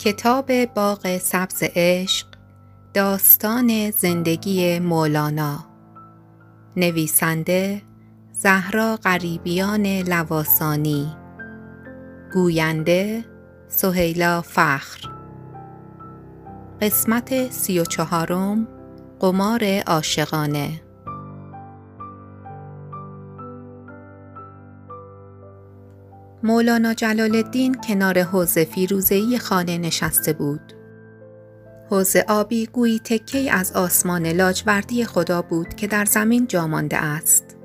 [0.00, 2.26] کتاب باغ سبز عشق
[2.94, 5.64] داستان زندگی مولانا.
[6.76, 7.82] نویسنده
[8.32, 11.16] زهرا غریبیان لواسانی.
[12.32, 13.24] گوینده
[13.68, 15.10] سهیلا فخر.
[16.80, 18.68] قسمت سی و چهارم
[19.20, 20.80] قمار عاشقانه.
[26.42, 30.72] مولانا جلال الدین کنار حوز فیروزهی خانه نشسته بود.
[31.90, 37.56] حوز آبی گویی تکه از آسمان لاجوردی خدا بود که در زمین جا مانده است.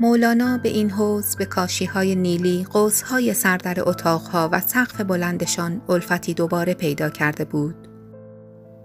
[0.00, 5.82] مولانا به این حوز به کاشی های نیلی، قوس های سردر اتاقها و سقف بلندشان
[5.88, 7.88] الفتی دوباره پیدا کرده بود.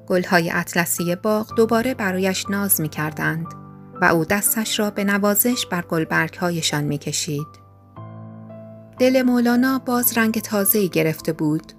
[0.07, 3.47] گلهای اطلسی باغ دوباره برایش ناز می کردند
[4.01, 7.62] و او دستش را به نوازش بر گلبرگ هایشان می کشید.
[8.99, 11.73] دل مولانا باز رنگ تازه‌ای گرفته بود.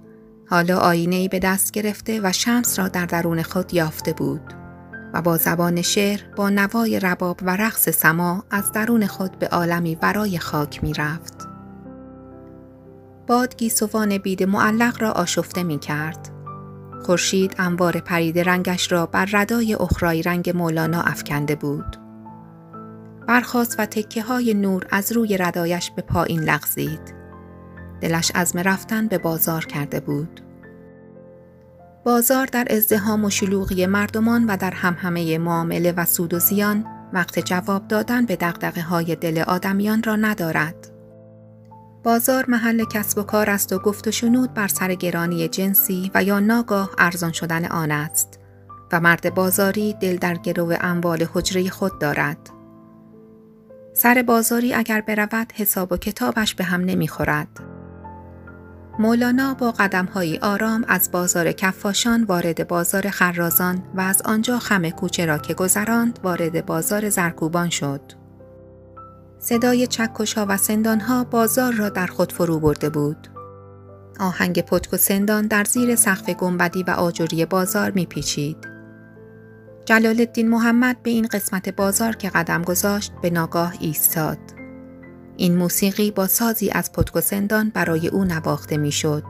[0.49, 4.53] حالا آینه‌ای به دست گرفته و شمس را در درون خود یافته بود
[5.13, 9.97] و با زبان شعر با نوای رباب و رقص سما از درون خود به عالمی
[10.01, 11.47] ورای خاک می رفت.
[13.27, 16.29] باد گیسوان بید معلق را آشفته می کرد.
[17.05, 22.04] خورشید انوار پرید رنگش را بر ردای اخرای رنگ مولانا افکنده بود.
[23.27, 27.15] برخاست و تکه های نور از روی ردایش به پایین لغزید.
[28.01, 30.41] دلش عزم رفتن به بازار کرده بود.
[32.03, 37.39] بازار در ازدهام و شلوغی مردمان و در همهمه معامله و سود و زیان وقت
[37.39, 40.91] جواب دادن به دقدقه های دل آدمیان را ندارد.
[42.03, 46.23] بازار محل کسب و کار است و گفت و شنود بر سر گرانی جنسی و
[46.23, 48.39] یا ناگاه ارزان شدن آن است
[48.91, 52.54] و مرد بازاری دل در گرو اموال حجره خود دارد.
[53.97, 57.47] سر بازاری اگر برود حساب و کتابش به هم نمی‌خورد.
[58.99, 65.25] مولانا با قدمهایی آرام از بازار کفاشان وارد بازار خرازان و از آنجا خم کوچه
[65.25, 68.01] را که گذراند وارد بازار زرکوبان شد.
[69.39, 73.27] صدای چکش و سندان ها بازار را در خود فرو برده بود.
[74.19, 78.74] آهنگ پتک و سندان در زیر سقف گنبدی و آجوری بازار میپیچید.
[79.85, 84.37] جلال الدین محمد به این قسمت بازار که قدم گذاشت به ناگاه ایستاد.
[85.37, 89.23] این موسیقی با سازی از پتک و سندان برای او نواخته می‌شد.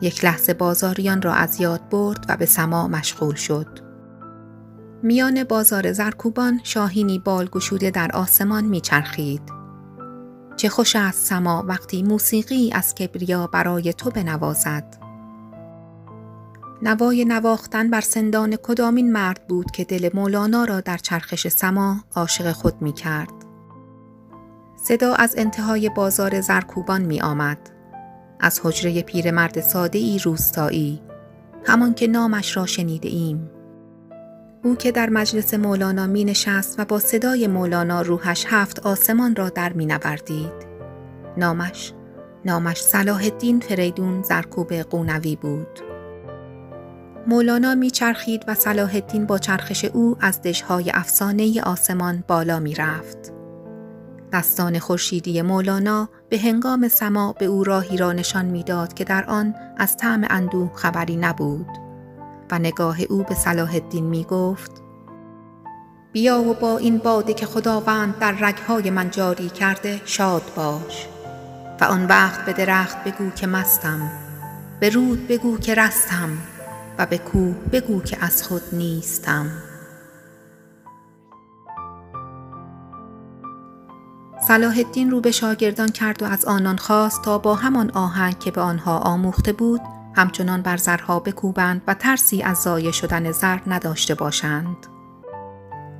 [0.00, 3.78] یک لحظه بازاریان را از یاد برد و به سما مشغول شد.
[5.02, 9.42] میان بازار زرکوبان شاهینی بال گشوده در آسمان میچرخید.
[10.56, 15.05] چه خوش است سما وقتی موسیقی از کبریا برای تو بنوازد.
[16.82, 22.52] نوای نواختن بر سندان کدامین مرد بود که دل مولانا را در چرخش سما عاشق
[22.52, 23.32] خود می کرد.
[24.76, 27.58] صدا از انتهای بازار زرکوبان می آمد.
[28.40, 31.02] از حجره پیرمرد ساده ای روستایی
[31.64, 33.50] همان که نامش را شنیده ایم.
[34.64, 39.48] او که در مجلس مولانا می نشست و با صدای مولانا روحش هفت آسمان را
[39.48, 40.66] در می نوردید.
[41.36, 41.92] نامش
[42.44, 45.85] نامش صلاح الدین فریدون زرکوب قونوی بود.
[47.28, 53.32] مولانا میچرخید و صلاح الدین با چرخش او از دشهای افسانه آسمان بالا می رفت.
[54.32, 59.54] دستان خورشیدی مولانا به هنگام سما به او راهی را نشان می‌داد که در آن
[59.76, 61.66] از طعم اندوه خبری نبود
[62.50, 64.70] و نگاه او به صلاح الدین می گفت
[66.12, 71.06] بیا و با این باده که خداوند در رگهای من جاری کرده شاد باش
[71.80, 74.10] و آن وقت به درخت بگو که مستم
[74.80, 76.28] به رود بگو که رستم
[76.98, 79.50] و به کوه بگو که از خود نیستم
[84.48, 88.50] صلاح الدین رو به شاگردان کرد و از آنان خواست تا با همان آهنگ که
[88.50, 89.80] به آنها آموخته بود
[90.14, 94.76] همچنان بر زرها بکوبند و ترسی از ضایع شدن زر نداشته باشند.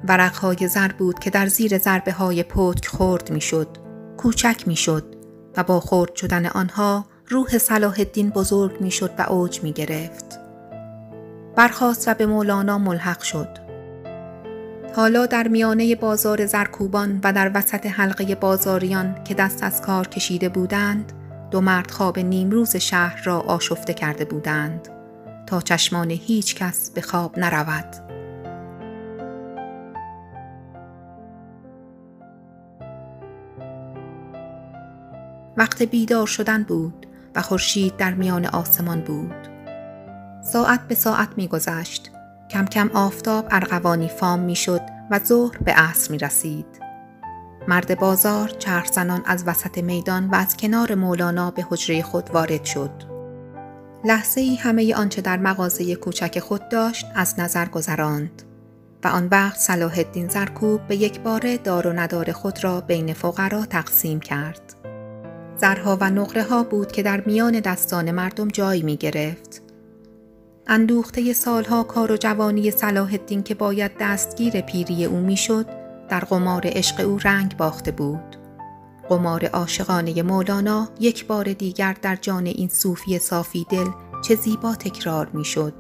[0.09, 3.69] ورقهای زر بود که در زیر ضربه های پتک خورد می‌شد،
[4.17, 5.17] کوچک می‌شد
[5.57, 10.26] و با خورد شدن آنها روح صلاح الدین بزرگ می‌شد و اوج می گرفت.
[11.57, 13.49] برخاست و به مولانا ملحق شد.
[14.97, 20.49] حالا در میانه بازار زرکوبان و در وسط حلقه بازاریان که دست از کار کشیده
[20.49, 21.13] بودند،
[21.51, 24.89] دو مرد خواب نیمروز شهر را آشفته کرده بودند
[25.47, 27.97] تا چشمان هیچ کس به خواب نرود.
[35.57, 39.56] وقت بیدار شدن بود و خورشید در میان آسمان بود.
[40.53, 42.11] ساعت به ساعت میگذشت
[42.51, 46.67] کم کم آفتاب ارغوانی فام می‌شد و ظهر به عصر می رسید.
[47.69, 52.65] مرد بازار چرخ زنان از وسط میدان و از کنار مولانا به حجره خود وارد
[52.65, 52.91] شد.
[54.05, 58.43] لحظه ای همه آنچه در مغازه کوچک خود داشت از نظر گذراند
[59.05, 63.13] و آن وقت صلاح الدین زرکوب به یک بار دار و ندار خود را بین
[63.13, 64.75] فقرا تقسیم کرد.
[65.57, 69.66] زرها و نقره ها بود که در میان دستان مردم جای می گرفت.
[70.69, 75.67] اندوخته سالها کار و جوانی صلاح الدین که باید دستگیر پیری او می‌شد
[76.09, 78.37] در قمار عشق او رنگ باخته بود.
[79.09, 83.87] قمار عاشقانه مولانا یک بار دیگر در جان این صوفی صافی دل
[84.25, 85.75] چه زیبا تکرار می‌شد.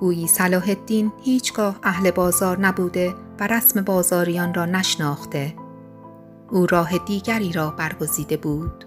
[0.00, 5.54] گویی صلاح الدین هیچگاه اهل بازار نبوده و رسم بازاریان را نشناخته.
[6.50, 8.84] او راه دیگری را برگزیده بود.